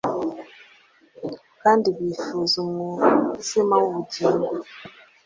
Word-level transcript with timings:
kandi 1.61 1.87
bifuza 1.97 2.55
umutsima 2.67 3.73
w'ubugingo, 3.81 4.47